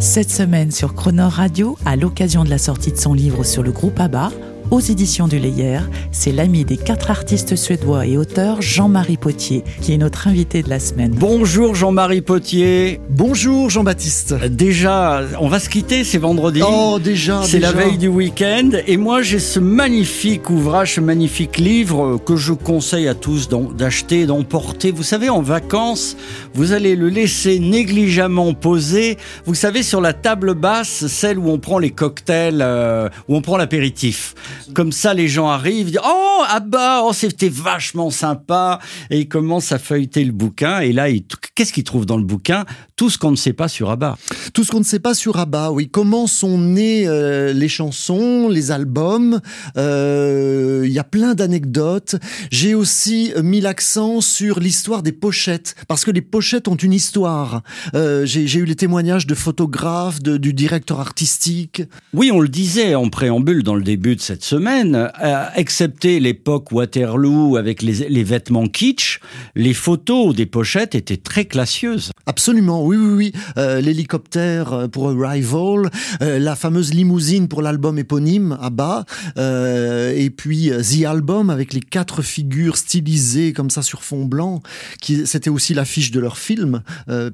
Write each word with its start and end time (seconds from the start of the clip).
Cette 0.00 0.30
semaine 0.30 0.70
sur 0.70 0.94
Croner 0.94 1.28
Radio, 1.28 1.76
à 1.84 1.94
l'occasion 1.94 2.42
de 2.42 2.48
la 2.48 2.56
sortie 2.56 2.90
de 2.90 2.96
son 2.96 3.12
livre 3.12 3.44
sur 3.44 3.62
le 3.62 3.70
groupe 3.70 4.00
ABBA, 4.00 4.30
aux 4.70 4.80
éditions 4.80 5.26
du 5.26 5.38
Layer, 5.38 5.80
c'est 6.12 6.32
l'ami 6.32 6.64
des 6.64 6.76
quatre 6.76 7.10
artistes 7.10 7.56
suédois 7.56 8.06
et 8.06 8.16
auteurs 8.16 8.62
Jean-Marie 8.62 9.16
Potier 9.16 9.64
qui 9.80 9.92
est 9.92 9.98
notre 9.98 10.28
invité 10.28 10.62
de 10.62 10.70
la 10.70 10.78
semaine. 10.78 11.12
Bonjour 11.16 11.74
Jean-Marie 11.74 12.20
Potier. 12.20 13.00
Bonjour 13.10 13.68
Jean-Baptiste. 13.68 14.34
Déjà, 14.46 15.22
on 15.40 15.48
va 15.48 15.58
se 15.58 15.68
quitter, 15.68 16.04
c'est 16.04 16.18
vendredi. 16.18 16.62
Oh 16.64 16.98
déjà, 17.02 17.42
c'est 17.42 17.58
la 17.58 17.72
veille 17.72 17.98
du 17.98 18.08
week-end 18.08 18.70
et 18.86 18.96
moi 18.96 19.22
j'ai 19.22 19.38
ce 19.38 19.58
magnifique 19.58 20.50
ouvrage, 20.50 20.94
ce 20.94 21.00
magnifique 21.00 21.58
livre 21.58 22.18
que 22.24 22.36
je 22.36 22.52
conseille 22.52 23.08
à 23.08 23.14
tous 23.14 23.48
d'acheter, 23.48 24.26
d'emporter. 24.26 24.92
Vous 24.92 25.02
savez, 25.02 25.28
en 25.28 25.42
vacances, 25.42 26.16
vous 26.54 26.72
allez 26.72 26.96
le 26.96 27.08
laisser 27.08 27.58
négligemment 27.58 28.54
posé. 28.54 29.18
Vous 29.46 29.54
savez, 29.54 29.82
sur 29.82 30.00
la 30.00 30.12
table 30.12 30.54
basse, 30.54 31.06
celle 31.06 31.38
où 31.38 31.50
on 31.50 31.58
prend 31.58 31.78
les 31.78 31.90
cocktails, 31.90 32.60
euh, 32.62 33.08
où 33.28 33.36
on 33.36 33.42
prend 33.42 33.56
l'apéritif. 33.56 34.34
Comme 34.74 34.92
ça, 34.92 35.14
les 35.14 35.28
gens 35.28 35.48
arrivent, 35.48 35.88
ils 35.88 35.92
disent 35.92 36.00
Oh, 36.04 36.42
ah 36.48 36.60
bah, 36.60 37.00
oh, 37.04 37.12
c'était 37.12 37.48
vachement 37.48 38.10
sympa. 38.10 38.78
Et 39.10 39.20
ils 39.20 39.28
commencent 39.28 39.72
à 39.72 39.78
feuilleter 39.78 40.24
le 40.24 40.32
bouquin. 40.32 40.80
Et 40.80 40.92
là, 40.92 41.08
ils- 41.08 41.24
qu'est-ce 41.54 41.72
qu'ils 41.72 41.84
trouvent 41.84 42.06
dans 42.06 42.16
le 42.16 42.24
bouquin? 42.24 42.64
Tout 42.96 43.10
ce 43.10 43.18
qu'on 43.18 43.30
ne 43.30 43.36
sait 43.36 43.52
pas 43.52 43.68
sur 43.68 43.90
Abba. 43.90 44.18
Tout 44.54 44.64
ce 44.64 44.70
qu'on 44.70 44.78
ne 44.80 44.84
sait 44.84 44.98
pas 45.00 45.14
sur 45.14 45.38
ABBA, 45.38 45.70
oui. 45.72 45.88
Comment 45.90 46.26
sont 46.26 46.58
nées 46.58 47.06
euh, 47.06 47.52
les 47.52 47.68
chansons, 47.68 48.48
les 48.48 48.70
albums? 48.70 49.40
euh, 49.76 50.82
Il 50.86 50.92
y 50.92 50.98
a 50.98 51.04
plein 51.04 51.34
d'anecdotes. 51.34 52.16
J'ai 52.50 52.74
aussi 52.74 53.32
mis 53.42 53.60
l'accent 53.60 54.20
sur 54.20 54.60
l'histoire 54.60 55.02
des 55.02 55.12
pochettes, 55.12 55.74
parce 55.88 56.04
que 56.04 56.10
les 56.10 56.20
pochettes 56.22 56.68
ont 56.68 56.74
une 56.76 56.92
histoire. 56.92 57.62
Euh, 57.94 58.24
J'ai 58.26 58.46
j'ai 58.46 58.60
eu 58.60 58.64
les 58.64 58.76
témoignages 58.76 59.26
de 59.26 59.34
photographes, 59.34 60.20
de- 60.22 60.36
du 60.36 60.52
directeur 60.52 61.00
artistique. 61.00 61.82
Oui, 62.14 62.30
on 62.32 62.40
le 62.40 62.48
disait 62.48 62.94
en 62.94 63.08
préambule 63.08 63.62
dans 63.62 63.74
le 63.74 63.82
début 63.82 64.16
de 64.16 64.20
cette 64.20 64.44
semaine, 64.50 65.08
euh, 65.22 65.44
excepté 65.54 66.18
l'époque 66.18 66.72
Waterloo 66.72 67.56
avec 67.56 67.82
les, 67.82 68.08
les 68.08 68.24
vêtements 68.24 68.66
kitsch, 68.66 69.20
les 69.54 69.74
photos 69.74 70.34
des 70.34 70.46
pochettes 70.46 70.96
étaient 70.96 71.16
très 71.16 71.44
classieuses. 71.44 72.10
Absolument, 72.26 72.84
oui, 72.84 72.96
oui, 72.96 73.12
oui. 73.12 73.32
Euh, 73.58 73.80
L'hélicoptère 73.80 74.72
euh, 74.72 74.88
pour 74.88 75.10
Arrival, 75.10 75.88
euh, 76.20 76.40
la 76.40 76.56
fameuse 76.56 76.92
limousine 76.92 77.46
pour 77.46 77.62
l'album 77.62 77.96
éponyme 77.96 78.58
ABBA, 78.60 79.04
euh, 79.38 80.12
et 80.16 80.30
puis 80.30 80.70
The 80.70 81.04
Album 81.04 81.48
avec 81.48 81.72
les 81.72 81.80
quatre 81.80 82.20
figures 82.20 82.76
stylisées 82.76 83.52
comme 83.52 83.70
ça 83.70 83.82
sur 83.82 84.02
fond 84.02 84.24
blanc, 84.24 84.62
qui 85.00 85.28
c'était 85.28 85.50
aussi 85.50 85.74
l'affiche 85.74 86.10
de 86.10 86.18
leur 86.18 86.38
film, 86.38 86.82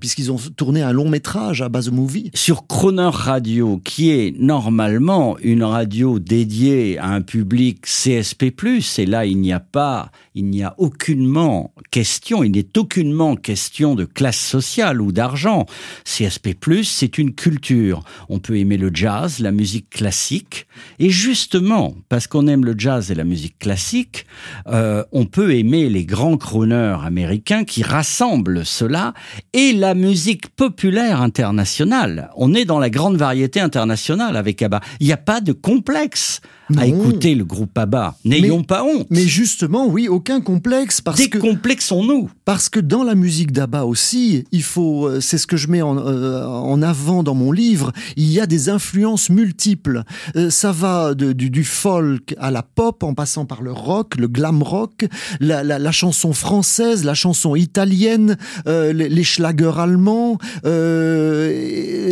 puisqu'ils 0.01 0.30
ont 0.30 0.41
tourné 0.56 0.83
un 0.83 0.92
long 0.92 1.08
métrage 1.08 1.62
à 1.62 1.70
base 1.70 1.86
de 1.86 1.92
movie. 1.92 2.30
Sur 2.34 2.67
Croner 2.67 3.11
Radio, 3.11 3.80
qui 3.83 4.11
est 4.11 4.34
normalement 4.39 5.39
une 5.39 5.64
radio 5.64 6.19
dédiée 6.19 6.98
à 6.98 7.06
un 7.12 7.23
public 7.23 7.83
CSP+, 7.83 8.53
et 8.99 9.07
là 9.07 9.27
il 9.27 9.39
n'y 9.39 9.53
a 9.53 9.61
pas, 9.61 10.11
il 10.35 10.47
n'y 10.47 10.62
a 10.62 10.75
aucunement 10.79 11.73
question, 11.91 12.42
il 12.42 12.53
n'est 12.53 12.79
aucunement 12.79 13.36
question 13.36 13.95
de 13.95 14.05
classe 14.05 14.39
sociale 14.39 15.01
ou 15.01 15.13
d'argent. 15.13 15.67
CSP+, 16.05 16.57
c'est 16.85 17.19
une 17.19 17.35
culture. 17.35 18.03
On 18.29 18.39
peut 18.39 18.58
aimer 18.58 18.77
le 18.77 18.91
jazz, 18.92 19.41
la 19.41 19.53
musique 19.53 19.91
classique, 19.91 20.67
et 20.98 21.11
justement, 21.11 21.95
parce 22.08 22.27
qu'on 22.27 22.47
aime 22.47 22.64
le 22.64 22.75
jazz 22.77 23.11
et 23.11 23.14
la 23.14 23.25
musique 23.25 23.59
classique, 23.59 24.27
euh, 24.67 25.05
on 25.13 25.27
peut 25.27 25.55
aimer 25.55 25.89
les 25.89 26.05
grands 26.05 26.36
crooners 26.36 26.98
américains 27.05 27.64
qui 27.64 27.83
rassemblent 27.83 28.64
cela 28.64 29.14
et 29.53 29.73
la 29.73 29.95
musique 29.95 30.48
populaire 30.48 31.20
internationale. 31.20 32.30
On 32.36 32.55
est 32.55 32.64
dans 32.64 32.79
la 32.79 32.91
grande 32.91 33.17
variété 33.17 33.61
internationale 33.61 34.36
avec 34.36 34.63
ABBA. 34.63 34.80
Il 35.01 35.07
n'y 35.07 35.13
a 35.13 35.19
pas 35.19 35.41
de 35.41 35.53
complexe 35.53 36.41
à 36.77 36.87
écouter 36.87 37.35
le 37.35 37.45
groupe 37.45 37.77
ABBA. 37.79 38.17
N'ayons 38.25 38.63
pas 38.65 38.83
honte. 38.85 39.07
Mais 39.11 39.23
justement, 39.27 39.87
oui, 39.87 40.09
aucun 40.09 40.41
complexe 40.41 41.01
parce 41.01 41.25
que 41.27 41.39
Décomplexons-nous. 41.39 42.31
Parce 42.45 42.69
que 42.69 42.81
dans 42.81 43.03
la 43.05 43.15
musique 43.15 43.53
d'Abba 43.53 43.85
aussi, 43.85 44.45
il 44.53 44.63
faut, 44.63 45.07
euh, 45.07 45.21
c'est 45.21 45.39
ce 45.39 45.47
que 45.47 45.57
je 45.57 45.69
mets 45.69 45.83
en, 45.83 45.97
euh, 45.99 46.45
en 46.45 46.83
avant 46.83 47.23
dans 47.23 47.35
mon 47.35 47.53
livre, 47.53 47.93
il 48.17 48.31
y 48.31 48.41
a 48.41 48.47
des 48.47 48.69
influences 48.69 49.31
multiples. 49.31 50.03
Euh, 50.37 50.51
ça 50.51 50.73
va 50.73 51.15
de- 51.15 51.33
du, 51.33 51.51
du 51.51 51.65
folk 51.65 52.35
à 52.39 52.51
la 52.51 52.63
pop, 52.63 53.03
en 53.03 53.15
passant 53.15 53.45
par 53.47 53.63
le 53.63 53.73
rock, 53.73 54.17
le 54.17 54.29
glam 54.29 54.63
rock, 54.63 55.07
la, 55.41 55.63
la- 55.65 55.79
la 55.79 55.93
chanson 55.93 56.33
française, 56.33 57.05
la 57.05 57.15
chanson 57.15 57.55
italienne, 57.57 58.37
euh, 58.67 58.93
les, 58.93 59.09
les 59.09 59.25
schlagers 59.25 59.73
allemands, 59.79 60.39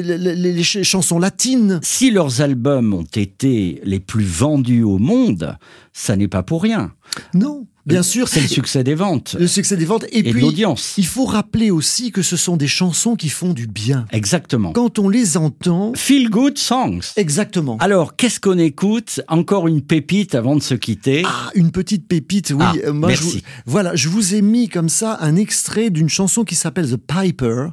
les, 0.03 0.19
les- 0.19 0.37
les 0.37 0.63
ch- 0.65 0.83
chansons 0.87 1.19
latines. 1.19 1.79
Si 1.83 2.11
leurs 2.11 2.41
albums 2.41 2.95
ont 2.95 3.07
été 3.15 3.81
les 3.85 4.01
plus 4.01 4.25
vendus 4.45 4.83
au 4.83 4.99
monde, 4.99 5.57
ça 5.95 6.17
n'est 6.17 6.29
pas 6.29 6.43
pour 6.43 6.63
rien. 6.63 6.93
Non, 7.33 7.67
bien 7.87 8.03
sûr, 8.03 8.29
C'est 8.29 8.41
le 8.41 8.49
succès 8.49 8.85
des 8.85 8.95
ventes 8.95 9.37
le 9.39 9.47
succès 9.47 9.77
des 9.77 9.85
ventes. 9.85 10.05
Et, 10.13 10.23
puis, 10.23 10.41
l'audience. 10.41 10.95
il 10.97 11.07
faut 11.07 11.25
rappeler 11.25 11.71
aussi 11.71 12.13
que 12.13 12.23
ce 12.23 12.37
sont 12.37 12.57
des 12.57 12.67
chansons 12.67 13.17
qui 13.17 13.29
font 13.29 13.53
du 13.53 13.67
bien. 13.67 14.07
Exactement. 14.13 14.73
Quand 14.73 14.99
on 14.99 15.09
les 15.09 15.37
entend, 15.37 15.93
Feel 15.95 16.31
good 16.31 16.59
songs. 16.59 17.01
exactement. 17.17 17.77
Alors, 17.81 18.17
qu'est-ce 18.17 18.41
qu'on 18.41 18.59
écoute? 18.59 19.21
Encore 19.29 19.69
une 19.69 19.83
pépite 19.83 20.35
avant 20.35 20.57
de 20.57 20.63
se 20.63 20.75
quitter. 20.75 21.23
Ah, 21.27 21.51
une 21.55 21.71
petite 21.71 22.07
pépite, 22.09 22.51
oui. 22.51 22.65
Ah, 22.65 22.73
Euh, 22.87 22.93
moi, 22.93 23.09
merci. 23.09 23.25
Je 23.31 23.35
vous, 23.37 23.41
voilà, 23.67 23.95
je 23.95 24.09
vous 24.09 24.35
ai 24.35 24.43
mis 24.43 24.69
comme 24.69 24.89
ça 24.89 25.19
un 25.21 25.37
extrait 25.37 25.91
d'une 25.91 26.09
chanson 26.09 26.45
qui 26.45 26.55
s'appelle 26.55 26.91
The 26.91 26.97
Piper, 26.97 27.67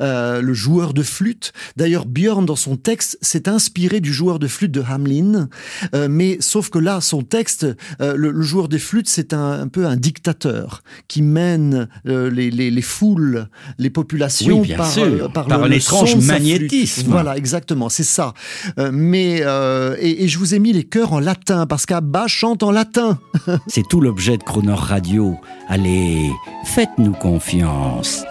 euh, 0.00 0.40
le 0.40 0.54
joueur 0.54 0.94
de 0.94 1.02
flûte. 1.02 1.52
D'ailleurs, 1.76 2.06
Björn, 2.06 2.44
dans 2.44 2.56
son 2.56 2.76
texte, 2.76 3.18
s'est 3.22 3.48
inspiré 3.48 4.00
du 4.00 4.12
joueur 4.12 4.38
de 4.38 4.46
flûte 4.48 4.72
de 4.72 4.82
Hamlin. 4.82 5.48
Euh, 5.94 6.08
mais 6.10 6.38
sauf 6.40 6.70
que 6.70 6.78
là, 6.78 7.00
son 7.00 7.22
texte, 7.22 7.66
euh, 8.00 8.14
le, 8.16 8.30
le 8.30 8.42
joueur 8.42 8.68
de 8.68 8.78
flûte, 8.78 9.08
c'est 9.08 9.32
un, 9.32 9.57
un 9.58 9.68
peu 9.68 9.86
un 9.86 9.96
dictateur 9.96 10.82
qui 11.08 11.22
mène 11.22 11.88
euh, 12.06 12.30
les, 12.30 12.50
les, 12.50 12.70
les 12.70 12.82
foules, 12.82 13.48
les 13.78 13.90
populations 13.90 14.60
Oui, 14.60 14.74
par, 14.74 14.96
euh, 14.98 15.28
par 15.28 15.46
de 15.46 15.78
sa 15.78 16.16
magnétisme. 16.16 17.10
Voilà, 17.10 17.36
exactement, 17.36 17.88
c'est 17.88 18.04
ça. 18.04 18.34
Euh, 18.78 18.90
mais 18.92 19.42
et, 20.00 20.24
et 20.24 20.28
je 20.28 20.38
vous 20.38 20.54
ai 20.54 20.58
mis 20.58 20.72
les 20.72 20.84
chœurs 20.84 21.12
en 21.12 21.20
latin 21.20 21.66
parce 21.66 21.86
qu'Abba 21.86 22.26
chante 22.26 22.62
en 22.62 22.70
latin. 22.70 23.18
C'est 23.66 23.86
tout 23.88 24.00
l'objet 24.00 24.36
de 24.36 24.42
Croner 24.42 24.74
Radio. 24.74 25.36
Allez, 25.68 26.30
faites-nous 26.64 27.12
confiance. 27.12 28.24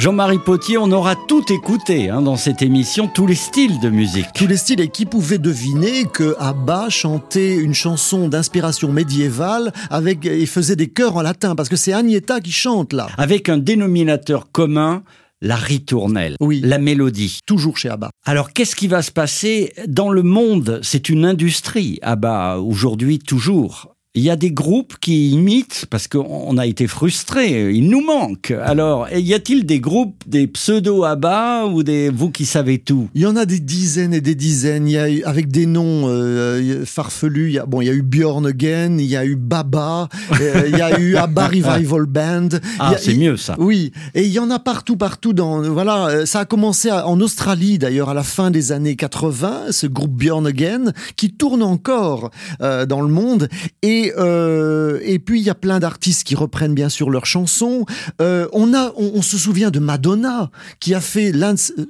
Jean-Marie 0.00 0.38
Potier, 0.38 0.78
on 0.78 0.90
aura 0.92 1.14
tout 1.14 1.44
écouté 1.52 2.08
hein, 2.08 2.22
dans 2.22 2.36
cette 2.36 2.62
émission, 2.62 3.06
tous 3.06 3.26
les 3.26 3.34
styles 3.34 3.80
de 3.80 3.90
musique. 3.90 4.24
tous 4.34 4.46
les 4.46 4.56
styles 4.56 4.80
et 4.80 4.88
qui 4.88 5.04
pouvait 5.04 5.36
deviner 5.36 6.04
que 6.04 6.34
Abba 6.38 6.88
chantait 6.88 7.54
une 7.56 7.74
chanson 7.74 8.26
d'inspiration 8.28 8.90
médiévale 8.90 9.74
avec 9.90 10.24
et 10.24 10.46
faisait 10.46 10.74
des 10.74 10.88
chœurs 10.88 11.16
en 11.16 11.22
latin 11.22 11.54
parce 11.54 11.68
que 11.68 11.76
c'est 11.76 11.92
Agneta 11.92 12.40
qui 12.40 12.50
chante 12.50 12.94
là 12.94 13.08
Avec 13.18 13.50
un 13.50 13.58
dénominateur 13.58 14.50
commun, 14.50 15.02
la 15.42 15.56
ritournelle, 15.56 16.36
Oui. 16.40 16.62
la 16.64 16.78
mélodie. 16.78 17.40
toujours 17.44 17.76
chez 17.76 17.90
Abba. 17.90 18.08
Alors, 18.24 18.54
qu'est-ce 18.54 18.76
qui 18.76 18.88
va 18.88 19.02
se 19.02 19.10
passer 19.10 19.74
dans 19.86 20.08
le 20.10 20.22
monde? 20.22 20.80
C'est 20.82 21.10
une 21.10 21.26
industrie, 21.26 22.00
bah, 22.16 22.56
aujourd'hui, 22.58 23.18
toujours. 23.18 23.94
Il 24.16 24.24
y 24.24 24.30
a 24.30 24.34
des 24.34 24.50
groupes 24.50 24.94
qui 25.00 25.30
imitent, 25.30 25.86
parce 25.88 26.08
qu'on 26.08 26.58
a 26.58 26.66
été 26.66 26.88
frustrés, 26.88 27.70
il 27.72 27.88
nous 27.88 28.00
manque. 28.04 28.50
Alors, 28.50 29.06
y 29.08 29.32
a-t-il 29.34 29.64
des 29.64 29.78
groupes, 29.78 30.24
des 30.26 30.48
pseudo-ABBA 30.48 31.66
ou 31.66 31.84
des 31.84 32.10
vous 32.10 32.32
qui 32.32 32.44
savez 32.44 32.78
tout? 32.78 33.08
Il 33.14 33.20
y 33.22 33.26
en 33.26 33.36
a 33.36 33.46
des 33.46 33.60
dizaines 33.60 34.12
et 34.12 34.20
des 34.20 34.34
dizaines. 34.34 34.88
Il 34.88 34.94
y 34.94 34.98
a 34.98 35.08
eu, 35.08 35.22
avec 35.22 35.46
des 35.52 35.64
noms 35.66 36.08
euh, 36.08 36.84
farfelus. 36.84 37.50
Il 37.50 37.52
y 37.52 37.58
a, 37.60 37.66
bon, 37.66 37.82
il 37.82 37.86
y 37.86 37.88
a 37.88 37.92
eu 37.92 38.02
Björn 38.02 38.44
Again, 38.48 38.96
il 38.98 39.06
y 39.06 39.16
a 39.16 39.24
eu 39.24 39.36
Baba, 39.36 40.08
euh, 40.40 40.64
il 40.66 40.76
y 40.76 40.82
a 40.82 40.98
eu 40.98 41.14
Abba 41.14 41.46
Revival 41.46 42.06
Band. 42.06 42.48
Ah, 42.80 42.96
c'est 42.98 43.14
mieux 43.14 43.36
ça. 43.36 43.54
Oui, 43.60 43.92
et 44.16 44.22
il 44.24 44.32
y 44.32 44.40
en 44.40 44.50
a 44.50 44.58
partout, 44.58 44.96
partout. 44.96 45.32
Dans 45.34 45.62
voilà, 45.62 46.06
euh, 46.08 46.26
ça 46.26 46.40
a 46.40 46.44
commencé 46.46 46.88
à- 46.90 47.06
en 47.06 47.20
Australie 47.20 47.78
d'ailleurs 47.78 48.08
à 48.08 48.14
la 48.14 48.24
fin 48.24 48.50
des 48.50 48.72
années 48.72 48.96
80. 48.96 49.66
Ce 49.70 49.86
groupe 49.86 50.14
Björn 50.16 50.48
Again 50.48 50.92
qui 51.14 51.30
tourne 51.30 51.62
encore 51.62 52.32
euh, 52.60 52.86
dans 52.86 53.02
le 53.02 53.08
monde 53.08 53.48
et 53.82 53.99
Et, 54.00 54.12
euh, 54.16 54.98
et 55.02 55.18
puis 55.18 55.40
il 55.40 55.44
y 55.44 55.50
a 55.50 55.54
plein 55.54 55.78
d'artistes 55.78 56.24
qui 56.24 56.34
reprennent 56.34 56.74
bien 56.74 56.88
sûr 56.88 57.10
leurs 57.10 57.26
chansons. 57.26 57.84
Euh, 58.22 58.48
on, 58.52 58.72
a, 58.72 58.92
on, 58.96 59.20
se 59.20 59.36
souvient 59.36 59.70
de 59.70 59.78
Madonna 59.78 60.50
qui 60.78 60.94
a 60.94 61.00
fait 61.00 61.32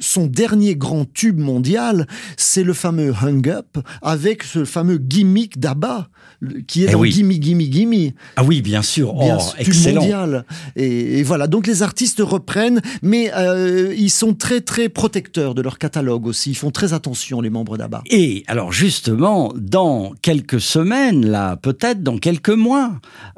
son 0.01 0.27
dernier 0.27 0.75
grand 0.75 1.05
tube 1.13 1.39
mondial, 1.39 2.09
c'est 2.37 2.65
le 2.65 2.73
fameux 2.73 3.15
Hung 3.23 3.49
Up 3.49 3.79
avec 4.03 4.43
ce 4.43 4.65
fameux 4.65 4.99
gimmick 4.99 5.61
d'Abba 5.61 6.09
qui 6.67 6.85
est 6.85 6.87
Eh 6.89 6.93
dans 6.93 7.01
oui. 7.01 7.13
Gimme 7.13 7.33
Gimme 7.33 7.61
Gimme. 7.61 8.13
Ah 8.37 8.45
oui, 8.45 8.63
bien 8.63 8.83
sûr. 8.83 9.13
Bien 9.15 9.39
oh, 9.39 9.53
excellent. 9.59 10.01
mondial. 10.01 10.45
Et, 10.77 11.19
et 11.19 11.23
voilà, 11.23 11.47
donc 11.47 11.67
les 11.67 11.83
artistes 11.83 12.23
reprennent, 12.25 12.81
mais 13.03 13.31
euh, 13.37 13.95
ils 13.97 14.11
sont 14.11 14.35
très 14.35 14.61
très 14.61 14.89
protecteurs 14.89 15.55
de 15.55 15.63
leur 15.63 15.79
catalogue 15.79 16.27
aussi. 16.27 16.51
Ils 16.51 16.55
font 16.55 16.71
très 16.71 16.93
attention 16.93 17.41
les 17.41 17.51
membres 17.51 17.77
d'ABBA. 17.77 18.03
Et 18.11 18.45
alors 18.47 18.73
justement, 18.73 19.53
dans 19.57 20.13
quelques 20.23 20.61
semaines, 20.61 21.27
là, 21.27 21.57
peut-être 21.57 22.03
dans 22.03 22.19
quelques 22.19 22.49
mois, 22.51 22.93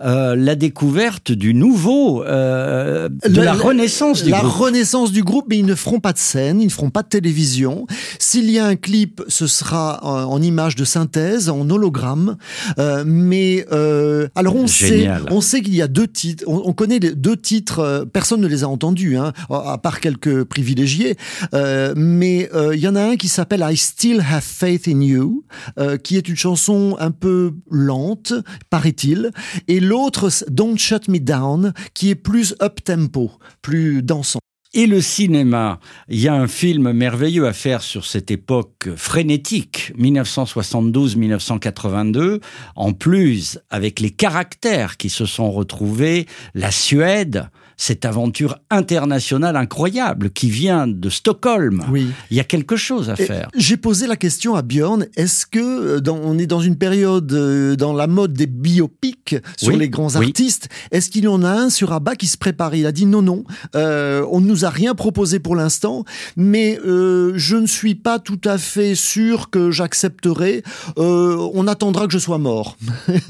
euh, 0.04 0.36
la 0.36 0.54
découverte 0.54 1.32
du 1.32 1.54
nouveau, 1.54 2.22
euh, 2.24 3.08
de 3.28 3.40
la 3.40 3.52
renaissance 3.52 4.22
du 4.22 4.30
la 4.30 4.40
groupe. 4.40 4.52
renaissance 4.52 5.12
du 5.12 5.22
groupe, 5.24 5.46
mais 5.48 5.58
ils 5.58 5.66
ne 5.66 5.74
feront 5.74 6.00
pas 6.00 6.12
de 6.12 6.18
scène, 6.18 6.60
ils 6.60 6.66
ne 6.66 6.70
feront 6.70 6.90
pas 6.90 7.02
de 7.02 7.08
télévision. 7.08 7.86
S'il 8.18 8.50
y 8.50 8.58
a 8.58 8.66
un 8.66 8.76
clip, 8.76 9.22
ce 9.28 9.46
sera 9.46 10.00
en, 10.04 10.32
en 10.32 10.42
image 10.42 10.76
de 10.76 10.84
synthèse, 10.84 11.48
en 11.48 11.68
hologramme. 11.68 12.36
Euh, 12.78 13.04
mais 13.06 13.66
euh, 13.72 14.28
alors 14.34 14.56
on 14.56 14.66
Génial. 14.66 15.22
sait, 15.22 15.32
on 15.32 15.40
sait 15.40 15.60
qu'il 15.62 15.74
y 15.74 15.82
a 15.82 15.88
deux 15.88 16.08
titres. 16.08 16.44
On, 16.46 16.62
on 16.64 16.72
connaît 16.72 16.98
les 16.98 17.14
deux 17.14 17.36
titres. 17.36 17.80
euh, 17.80 18.04
personne 18.04 18.40
ne 18.40 18.46
les 18.46 18.64
a 18.64 18.68
entendus, 18.68 19.16
hein, 19.16 19.32
à 19.50 19.78
part 19.78 20.00
quelques 20.00 20.44
privilégiés. 20.44 21.16
Euh, 21.54 21.94
mais 21.96 22.50
euh, 22.54 22.74
il 22.74 22.80
y 22.80 22.88
en 22.88 22.96
a 22.96 23.02
un 23.02 23.16
qui 23.16 23.28
s'appelle 23.28 23.64
I 23.68 23.76
Still 23.76 24.20
Have 24.20 24.42
Faith 24.42 24.88
in 24.88 25.00
You, 25.00 25.44
euh, 25.78 25.96
qui 25.96 26.16
est 26.16 26.28
une 26.28 26.36
chanson 26.36 26.96
un 27.00 27.10
peu 27.10 27.52
lente, 27.70 28.32
paraît-il, 28.70 29.30
et 29.68 29.80
l'autre 29.80 30.28
Don't 30.50 30.76
Shut 30.78 31.08
Me 31.08 31.18
Down, 31.18 31.72
qui 31.94 32.10
est 32.10 32.14
plus 32.14 32.54
up 32.62 32.80
tempo, 32.84 33.30
plus 33.62 34.02
dansant. 34.02 34.40
Et 34.74 34.86
le 34.86 35.02
cinéma, 35.02 35.80
il 36.08 36.18
y 36.18 36.28
a 36.28 36.34
un 36.34 36.48
film 36.48 36.92
merveilleux 36.92 37.46
à 37.46 37.52
faire 37.52 37.82
sur 37.82 38.06
cette 38.06 38.30
époque 38.30 38.88
frénétique, 38.96 39.92
1972-1982, 39.98 42.40
en 42.74 42.94
plus 42.94 43.58
avec 43.68 44.00
les 44.00 44.08
caractères 44.08 44.96
qui 44.96 45.10
se 45.10 45.26
sont 45.26 45.50
retrouvés, 45.50 46.24
la 46.54 46.70
Suède, 46.70 47.50
cette 47.84 48.04
aventure 48.04 48.58
internationale 48.70 49.56
incroyable 49.56 50.30
qui 50.30 50.50
vient 50.50 50.86
de 50.86 51.10
Stockholm. 51.10 51.82
Oui. 51.90 52.06
Il 52.30 52.36
y 52.36 52.40
a 52.40 52.44
quelque 52.44 52.76
chose 52.76 53.10
à 53.10 53.14
Et 53.18 53.26
faire. 53.26 53.48
J'ai 53.56 53.76
posé 53.76 54.06
la 54.06 54.14
question 54.14 54.54
à 54.54 54.62
Björn, 54.62 55.06
est-ce 55.16 55.46
que 55.46 55.58
euh, 55.96 56.00
dans- 56.00 56.20
on 56.22 56.38
est 56.38 56.46
dans 56.46 56.60
une 56.60 56.76
période 56.76 57.32
euh, 57.32 57.74
dans 57.74 57.92
la 57.92 58.06
mode 58.06 58.34
des 58.34 58.46
biopics 58.46 59.34
sur 59.56 59.70
Oui, 59.70 59.78
les 59.80 59.88
grands 59.88 60.14
oui. 60.14 60.26
artistes 60.26 60.68
Est-ce 60.92 61.10
qu'il 61.10 61.24
y 61.24 61.28
en 61.28 61.42
a 61.42 61.50
un 61.50 61.70
sur 61.70 61.92
ABBA 61.92 62.14
qui 62.14 62.28
se 62.28 62.36
prépare? 62.38 62.76
Il 62.76 62.86
a 62.86 62.92
dit 62.92 63.04
non, 63.04 63.20
non, 63.20 63.42
euh, 63.74 64.24
on 64.30 64.40
ne 64.40 64.46
nous 64.46 64.64
a 64.64 64.70
rien 64.70 64.94
proposé 64.94 65.40
pour 65.40 65.56
l'instant, 65.56 66.04
mais 66.36 66.78
euh, 66.86 67.32
je 67.34 67.56
ne 67.56 67.66
suis 67.66 67.96
pas 67.96 68.20
tout 68.20 68.40
à 68.44 68.58
fait 68.58 68.94
sûr 68.94 69.50
que 69.50 69.72
j'accepterai. 69.72 70.62
On 70.96 71.66
attendra 71.66 72.06
que 72.06 72.12
je 72.12 72.18
sois 72.18 72.38
mort. 72.38 72.76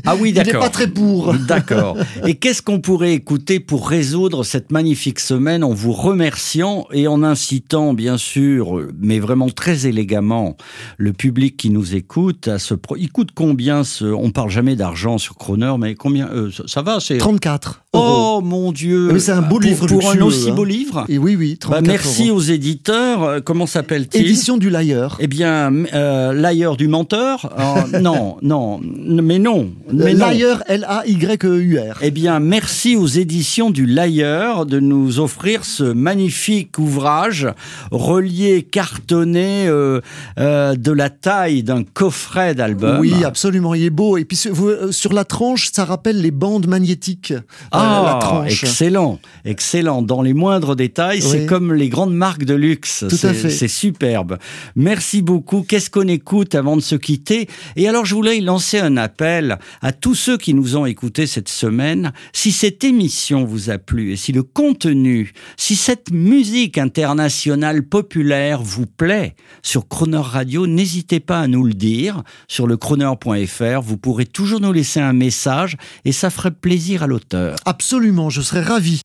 Ah 0.05 0.15
oui, 0.15 0.29
Il 0.33 0.35
n'est 0.35 0.45
d'accord. 0.45 0.61
pas 0.65 0.69
très 0.69 0.89
pour. 0.89 1.33
D'accord. 1.35 1.97
Et 2.27 2.35
qu'est-ce 2.35 2.61
qu'on 2.61 2.81
pourrait 2.81 3.15
écouter 3.15 3.59
pour 3.59 3.89
résoudre 3.89 4.42
cette 4.45 4.73
magnifique 4.73 5.21
semaine 5.21 5.65
en 5.65 5.73
vous 5.73 5.93
remerciant 5.93 6.87
et 6.93 7.07
en 7.09 7.23
incitant, 7.23 7.95
bien 7.95 8.17
sûr, 8.17 8.89
mais 8.99 9.19
vraiment 9.19 9.49
très 9.49 9.87
élégamment, 9.87 10.57
le 10.99 11.13
public 11.13 11.57
qui 11.57 11.71
nous 11.71 11.95
écoute 11.95 12.49
à 12.49 12.59
ce 12.59 12.75
pro... 12.75 12.97
Il 12.97 13.11
coûte 13.11 13.31
combien 13.35 13.85
ce... 13.85 14.05
On 14.05 14.31
parle 14.31 14.51
jamais 14.51 14.77
d'argent 14.77 15.19
sur 15.19 15.37
Croner, 15.37 15.75
mais 15.79 15.95
combien 15.95 16.29
euh, 16.29 16.51
ça, 16.67 16.83
va, 16.83 17.01
c'est... 17.01 17.19
34 17.19 17.69
euros. 17.69 17.82
Oh 17.95 18.41
mon 18.43 18.73
Dieu 18.73 19.11
Mais 19.13 19.19
c'est 19.19 19.33
un 19.33 19.43
beau 19.43 19.57
Pour- 19.59 19.61
livre 19.61 19.87
Pour, 19.87 19.99
un 20.09 20.13
luxueux, 20.15 20.23
aussi 20.25 20.51
hein. 20.51 20.55
beau 20.55 20.65
livre 20.65 21.05
Et 21.11 21.19
oui, 21.19 21.37
oui, 21.37 21.59
Bah, 21.61 21.77
34 21.83 21.87
Merci 21.87 22.29
euros. 22.29 22.39
aux 22.39 22.41
éditeurs. 22.41 23.23
Euh, 23.23 23.41
Comment 23.45 23.67
s'appelle-t-il 23.67 24.25
Édition 24.25 24.57
du 24.57 24.71
Layer. 24.71 25.09
Eh 25.19 25.27
bien, 25.27 25.71
euh, 25.93 26.75
du 26.79 26.89
menteur 26.89 27.53
Euh, 27.93 27.99
Non, 28.01 28.39
non, 28.41 28.81
mais 28.83 29.39
non. 29.39 29.71
Mais 29.93 30.15
non. 30.15 30.27
Layer, 30.29 30.55
L-A-Y-E-U-R. 30.69 31.99
Eh 32.01 32.11
bien, 32.11 32.41
merci 32.41 32.97
aux 32.97 33.07
éditions 33.07 33.69
du 33.71 33.85
Layer 33.85 34.53
de 34.67 34.81
nous 34.81 35.21
offrir 35.21 35.67
ce 35.67 35.85
magnifique 35.85 36.79
ouvrage 36.79 37.47
relié, 37.91 38.63
cartonné 38.63 39.67
euh, 39.69 40.01
euh, 40.39 40.77
de 40.77 40.93
la 40.93 41.11
taille 41.11 41.63
d'un 41.63 41.85
coffret 41.85 42.55
d'album. 42.55 43.01
Oui, 43.01 43.13
absolument, 43.23 43.75
il 43.75 43.85
est 43.85 43.91
beau. 43.91 44.17
Et 44.17 44.25
puis 44.25 44.39
sur, 44.39 44.55
vous- 44.55 44.69
euh, 44.69 44.93
sur 44.93 45.13
la 45.13 45.25
tranche, 45.27 45.69
ça 45.73 45.85
rappelle 45.85 46.23
les 46.23 46.31
bandes 46.31 46.67
magnétiques. 46.67 47.33
euh, 47.75 47.81
Ah, 47.93 48.13
la 48.15 48.19
tranche. 48.21 48.65
excellent, 48.65 49.19
excellent. 49.45 50.03
Dans 50.03 50.23
les 50.23 50.35
moindres 50.35 50.77
détails, 50.77 51.23
c'est 51.23 51.47
comme 51.47 51.73
les 51.73 51.89
grandes 51.89 52.15
marques 52.15 52.45
de 52.45 52.55
luxe. 52.55 53.05
Tout 53.09 53.27
à 53.27 53.33
fait. 53.33 53.51
C'est 53.51 53.69
superbe. 53.69 54.39
Merci 54.77 55.23
beaucoup. 55.23 55.63
Qu'est-ce 55.63 55.91
qu'on 55.91 56.09
écoute 56.09 56.55
avant 56.55 56.77
de 56.77 56.83
se 56.83 56.95
quitter? 56.95 57.49
Et 57.77 57.89
alors, 57.89 58.05
je 58.05 58.15
voulais 58.15 58.41
lancer 58.41 58.79
un 58.79 58.97
appel 58.97 59.59
à 59.81 59.93
tous 59.93 60.15
ceux 60.15 60.39
qui 60.39 60.55
nous 60.55 60.77
ont 60.77 60.87
écoutés 60.87 61.27
cette 61.27 61.49
semaine. 61.49 62.13
Si 62.33 62.53
cette 62.53 62.85
émission 62.85 63.45
vous 63.45 63.71
a 63.71 63.79
plu 63.79 64.13
et 64.13 64.17
si 64.17 64.33
le 64.33 64.43
contenu, 64.43 65.33
si 65.57 65.77
cette 65.77 66.11
musique 66.11 66.79
internationale 66.79 67.83
populaire 67.83 68.63
vous 68.63 68.87
plaît 68.87 69.35
sur 69.63 69.89
Croner 69.89 70.17
Radio, 70.23 70.67
n'hésitez 70.67 71.21
pas 71.21 71.41
à 71.41 71.47
nous 71.47 71.65
le 71.65 71.75
dire 71.75 72.23
sur 72.49 72.67
le 72.67 72.77
croner.fr. 72.77 73.81
Vous 73.83 73.97
pourrez 73.97 74.27
toujours 74.27 74.61
nous 74.61 74.73
laisser 74.73 75.01
un 75.01 75.13
message 75.13 75.77
et 76.05 76.13
ça 76.13 76.31
ferait 76.31 76.51
plaisir 76.51 77.03
à 77.03 77.07
l'auteur. 77.07 77.57
Absolument, 77.73 78.29
je 78.29 78.43
serais 78.43 78.61
ravi. 78.61 79.01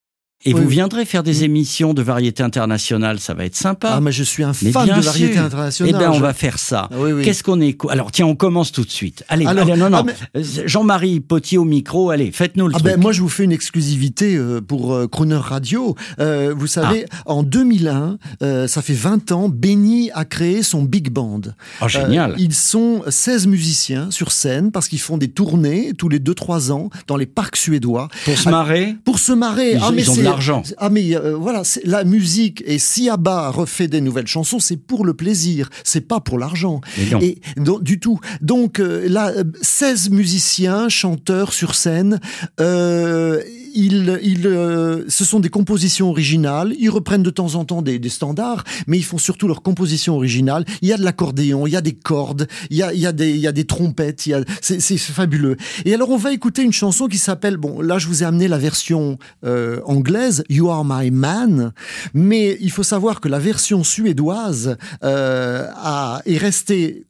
Et 0.50 0.54
Oui. 0.54 0.62
vous 0.62 0.68
viendrez 0.70 1.04
faire 1.06 1.24
des 1.24 1.44
émissions 1.44 1.94
de 1.94 2.02
variété 2.02 2.42
internationale, 2.42 3.20
ça 3.20 3.34
va 3.34 3.44
être 3.46 3.56
sympa. 3.56 3.90
Ah, 3.96 4.02
mais 4.02 4.12
je 4.14 4.24
suis 4.24 4.44
un 4.44 4.54
Mais 4.62 4.72
fan 4.72 4.88
de 4.88 4.94
variété 5.02 5.34
sûr. 5.34 5.44
internationale. 5.44 5.94
Eh 5.94 5.98
bien, 5.98 6.12
on 6.12 6.20
va 6.20 6.34
faire 6.34 6.58
ça. 6.58 6.88
Ah 6.92 6.96
oui. 6.98 7.22
Qu'est-ce 7.24 7.44
qu'on 7.44 7.60
écoute 7.60 7.92
Alors, 7.92 8.12
tiens, 8.12 8.26
on 8.28 8.36
commence 8.36 8.72
tout 8.72 8.84
de 8.86 8.90
suite. 8.90 9.24
Allez, 9.28 9.46
Alors, 9.46 9.68
allez, 9.70 9.78
non, 9.80 9.90
non. 9.90 9.98
ah, 9.98 10.04
mais- 10.04 10.16
Euh, 10.40 10.44
Jean-Marie 10.66 11.20
Potier 11.20 11.58
au 11.58 11.66
micro, 11.66 12.12
allez, 12.12 12.32
faites-nous 12.32 12.68
le 12.68 12.74
Ah 12.76 12.80
truc. 12.80 12.92
ben, 12.94 13.00
moi, 13.00 13.12
je 13.12 13.22
vous 13.22 13.28
fais 13.30 13.44
une 13.44 13.52
exclusivité 13.52 14.36
euh, 14.38 14.62
pour 14.62 14.94
euh, 14.94 15.08
Croner 15.08 15.36
Radio. 15.36 15.96
Euh, 16.20 16.54
vous 16.58 16.68
savez, 16.68 17.06
Ah. 17.12 17.24
en 17.34 17.44
2001, 17.44 18.18
euh, 18.42 18.68
ça 18.68 18.82
fait 18.82 18.94
20 18.94 19.32
ans, 19.34 19.50
Benny 19.50 20.12
a 20.14 20.24
créé 20.24 20.64
son 20.64 20.82
big 20.84 21.10
band. 21.10 21.42
Oh, 21.82 21.88
génial. 21.90 22.32
Euh, 22.32 22.36
ils 22.40 22.54
sont 22.54 23.04
16 23.10 23.48
musiciens 23.48 24.12
sur 24.12 24.32
scène 24.32 24.72
parce 24.72 24.88
qu'ils 24.88 25.00
font 25.02 25.18
des 25.18 25.28
tournées 25.28 25.92
tous 25.98 26.08
les 26.10 26.20
2-3 26.20 26.72
ans 26.72 26.90
dans 27.08 27.18
les 27.18 27.26
parcs 27.26 27.58
suédois. 27.58 28.08
Pour 28.26 28.38
se 28.38 28.50
marrer? 28.50 28.96
Pour 29.04 29.20
se 29.20 29.34
marrer. 29.34 29.74
Ils- 29.74 29.80
ah, 29.82 29.92
mais 29.94 30.04
c'est- 30.04 30.22
l'argent. 30.38 30.64
Ah, 30.78 30.90
mais 30.90 31.16
euh, 31.16 31.36
voilà, 31.36 31.64
la 31.84 32.04
musique. 32.04 32.64
Et 32.66 32.78
si 32.80 33.10
Abba 33.10 33.50
refait 33.50 33.88
des 33.88 34.02
nouvelles 34.02 34.28
chansons, 34.28 34.60
c'est 34.60 34.78
pour 34.78 35.06
le 35.06 35.14
plaisir. 35.14 35.70
C'est 35.84 36.08
pas 36.08 36.20
pour 36.20 36.38
l'argent. 36.38 36.82
Non. 37.12 37.20
Et 37.22 37.40
donc, 37.58 37.84
du 37.84 38.00
tout. 38.00 38.20
Donc 38.42 38.80
euh, 38.80 39.08
là, 39.08 39.30
euh, 39.30 39.44
16 39.62 40.12
musiciens, 40.12 40.90
chanteurs 40.90 41.54
sur 41.54 41.76
scène. 41.76 42.20
Euh, 42.60 43.42
ils, 43.74 44.20
ils, 44.24 44.48
euh, 44.48 45.04
ce 45.08 45.26
sont 45.26 45.40
des 45.40 45.50
compositions 45.50 46.10
originales. 46.10 46.74
Ils 46.80 46.90
reprennent 46.90 47.24
de 47.24 47.30
temps 47.30 47.56
en 47.56 47.66
temps 47.66 47.82
des, 47.82 48.00
des 48.00 48.10
standards, 48.10 48.64
mais 48.88 48.98
ils 48.98 49.04
font 49.04 49.18
surtout 49.18 49.48
leurs 49.48 49.62
compositions 49.62 50.16
originales. 50.16 50.66
Il 50.82 50.90
y 50.90 50.94
a 50.94 50.98
de 50.98 51.04
l'accordéon, 51.04 51.68
il 51.68 51.72
y 51.72 51.76
a 51.76 51.82
des 51.82 51.94
cordes, 51.94 52.48
il 52.70 52.78
y 52.78 52.84
a, 52.84 52.94
il 52.94 53.00
y 53.00 53.06
a, 53.06 53.12
des, 53.12 53.32
il 53.32 53.40
y 53.40 53.48
a 53.48 53.52
des 53.52 53.66
trompettes. 53.66 54.26
Il 54.26 54.30
y 54.30 54.34
a, 54.34 54.44
c'est, 54.62 54.80
c'est 54.80 54.98
fabuleux. 54.98 55.58
Et 55.86 55.94
alors, 55.94 56.10
on 56.10 56.18
va 56.18 56.32
écouter 56.32 56.62
une 56.64 56.74
chanson 56.74 57.08
qui 57.08 57.18
s'appelle. 57.18 57.58
Bon, 57.58 57.82
là, 57.82 57.98
je 57.98 58.08
vous 58.08 58.24
ai 58.24 58.26
amené 58.26 58.48
la 58.48 58.58
version 58.58 59.18
euh, 59.44 59.82
anglaise, 59.86 60.44
You 60.50 60.70
Are 60.70 60.86
My 60.86 61.12
Man, 61.12 61.72
mais 62.14 62.58
il 62.62 62.72
faut 62.72 62.84
savoir 62.84 63.22
que 63.22 63.28
la 63.28 63.40
version 63.40 63.84
suédoise 63.84 64.78
euh, 65.04 65.68
a, 65.76 66.22
est 66.26 66.38
restée 66.38 67.07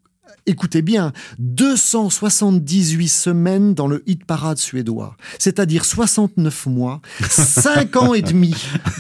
écoutez 0.48 0.82
bien, 0.82 1.12
278 1.40 3.08
semaines 3.08 3.74
dans 3.74 3.88
le 3.88 4.04
hit 4.08 4.26
parade 4.26 4.58
suédois, 4.58 5.16
c'est-à-dire 5.40 5.86
69 5.86 6.66
mois, 6.68 7.02
5 7.30 7.96
ans 7.98 8.14
et 8.14 8.22
demi. 8.22 8.56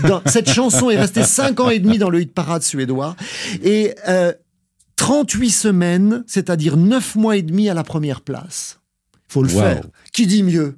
Dans, 0.08 0.22
cette 0.26 0.50
chanson 0.50 0.90
est 0.90 0.98
restée 1.00 1.24
5 1.24 1.60
ans 1.60 1.70
et 1.70 1.80
demi 1.80 1.98
dans 1.98 2.10
le 2.10 2.22
hit 2.22 2.34
parade 2.34 2.64
suédois 2.64 3.16
et 3.64 3.96
euh, 4.08 4.34
38 4.98 5.50
semaines, 5.50 6.24
c'est-à-dire 6.28 6.78
9 6.78 7.16
mois 7.16 7.38
et 7.38 7.42
demi 7.42 7.70
à 7.70 7.74
la 7.74 7.84
première 7.84 8.22
place. 8.22 8.80
Faut 9.28 9.44
le 9.44 9.50
Wow. 9.50 9.60
faire. 9.60 9.82
Qui 10.14 10.28
dit 10.28 10.44
mieux? 10.44 10.78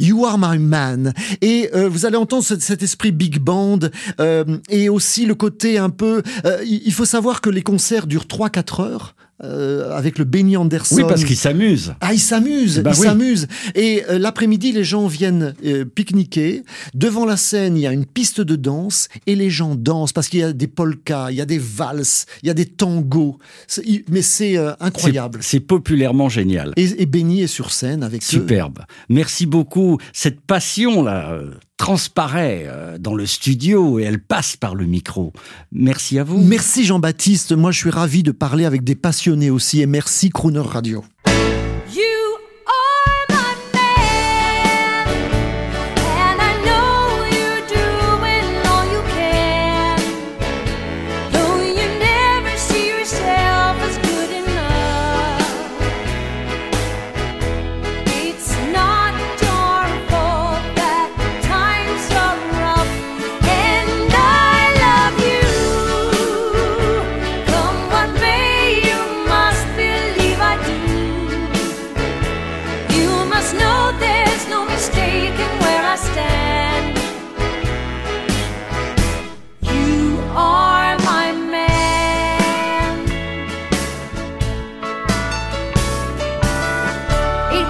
You 0.00 0.24
are 0.26 0.38
my 0.38 0.58
man. 0.58 1.12
Et 1.40 1.70
euh, 1.72 1.88
vous 1.88 2.04
allez 2.04 2.16
entendre 2.16 2.42
cet, 2.42 2.62
cet 2.62 2.82
esprit 2.82 3.12
big 3.12 3.38
band 3.38 3.78
euh, 4.20 4.44
et 4.68 4.88
aussi 4.88 5.24
le 5.24 5.36
côté 5.36 5.78
un 5.78 5.88
peu. 5.90 6.22
euh, 6.44 6.58
il 6.64 6.82
il 6.84 6.92
faut 6.92 7.04
savoir 7.04 7.40
que 7.40 7.48
les 7.48 7.62
concerts 7.62 8.06
durent 8.08 8.24
3-4 8.26 8.82
heures. 8.82 9.14
Euh, 9.44 9.92
avec 9.96 10.18
le 10.18 10.24
Benny 10.24 10.56
Anderson. 10.56 10.96
Oui, 10.96 11.04
parce 11.08 11.24
qu'ils 11.24 11.36
s'amusent. 11.36 11.94
Ah, 12.00 12.12
ils 12.14 12.18
s'amusent, 12.20 12.80
Ben 12.80 12.92
ils 12.94 13.00
oui. 13.00 13.06
s'amusent. 13.06 13.48
Et 13.74 14.02
euh, 14.10 14.18
l'après-midi, 14.18 14.72
les 14.72 14.84
gens 14.84 15.06
viennent 15.06 15.54
euh, 15.64 15.84
pique-niquer. 15.84 16.62
Devant 16.94 17.24
la 17.24 17.36
scène, 17.36 17.76
il 17.76 17.80
y 17.80 17.86
a 17.86 17.92
une 17.92 18.06
piste 18.06 18.40
de 18.40 18.56
danse 18.56 19.08
et 19.26 19.34
les 19.36 19.50
gens 19.50 19.74
dansent 19.74 20.12
parce 20.12 20.28
qu'il 20.28 20.40
y 20.40 20.42
a 20.42 20.52
des 20.52 20.66
polkas, 20.66 21.28
il 21.30 21.36
y 21.36 21.40
a 21.40 21.46
des 21.46 21.58
valses, 21.58 22.26
il 22.42 22.46
y 22.48 22.50
a 22.50 22.54
des 22.54 22.66
tangos. 22.66 23.38
Il- 23.84 24.04
Mais 24.10 24.22
c'est 24.22 24.56
euh, 24.56 24.72
incroyable. 24.80 25.38
C'est 25.42 25.60
populairement 25.60 26.28
génial. 26.28 26.72
Et, 26.76 27.02
et 27.02 27.06
Benny 27.06 27.42
est 27.42 27.46
sur 27.46 27.70
scène 27.72 28.02
avec 28.02 28.22
eux. 28.22 28.26
Superbe. 28.26 28.80
Merci 29.08 29.46
beaucoup. 29.46 29.98
Cette 30.12 30.40
passion-là 30.40 31.32
euh, 31.32 31.50
transparaît 31.78 32.66
euh, 32.66 32.98
dans 32.98 33.14
le 33.14 33.24
studio 33.24 33.98
et 33.98 34.02
elle 34.02 34.20
passe 34.20 34.56
par 34.56 34.74
le 34.74 34.84
micro. 34.84 35.32
Merci 35.72 36.18
à 36.18 36.24
vous. 36.24 36.42
Merci 36.42 36.84
Jean-Baptiste. 36.84 37.52
Moi, 37.52 37.70
je 37.70 37.78
suis 37.78 37.90
ravi 37.90 38.22
de 38.22 38.32
parler 38.32 38.66
avec 38.66 38.84
des 38.84 38.94
passionnés 38.94 39.48
aussi. 39.48 39.80
Et 39.80 39.86
merci 39.86 40.28
Crooner 40.28 40.60
Radio. 40.60 41.02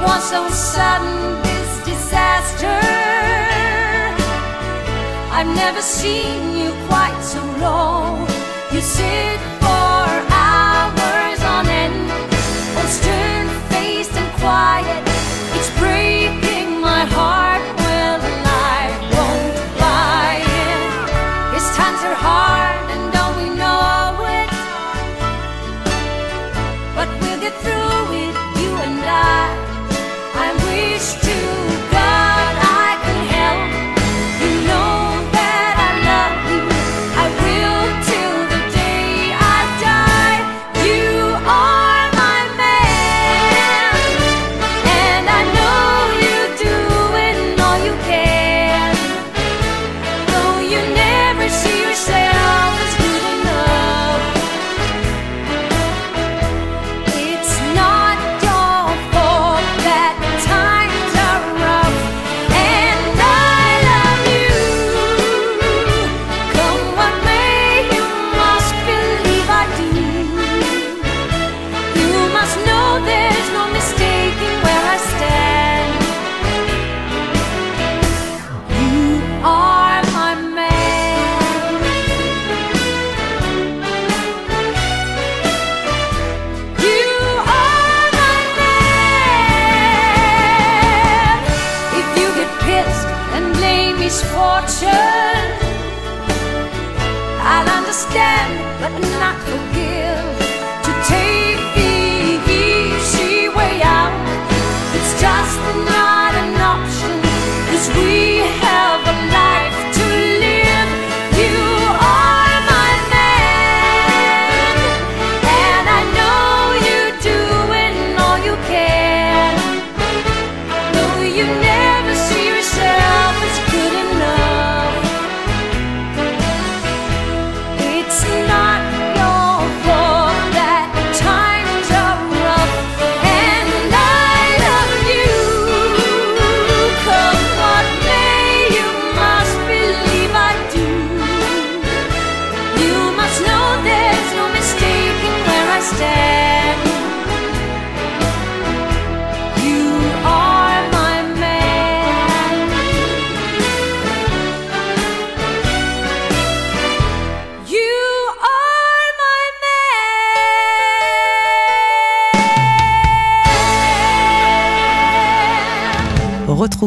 Was 0.05 0.31
so 0.31 0.49
sudden, 0.49 1.43
this 1.43 1.85
disaster. 1.85 2.81
I've 5.37 5.53
never 5.55 5.83
seen 5.83 6.57
you 6.57 6.71
quite 6.89 7.21
so 7.23 7.43
low. 7.65 8.27
You 8.73 8.81
sit 8.81 9.41
for 9.63 10.09
hours 10.45 11.41
on 11.55 11.67
end, 11.67 12.11
all 12.77 12.91
stern 12.99 13.47
faced 13.71 14.13
and 14.13 14.31
quiet. 14.41 15.03
It's 15.57 15.71
breaking 15.79 16.81
my 16.81 17.05
heart. 17.05 17.48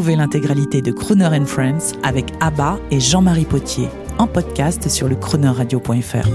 Retrouvez 0.01 0.17
l'intégralité 0.17 0.81
de 0.81 0.91
Crooner 0.91 1.27
and 1.27 1.45
Friends 1.45 1.93
avec 2.01 2.33
Abba 2.39 2.79
et 2.89 2.99
Jean-Marie 2.99 3.45
Potier 3.45 3.87
en 4.17 4.25
podcast 4.25 4.89
sur 4.89 5.07
le 5.07 5.15
croonerradio.fr. 5.15 6.27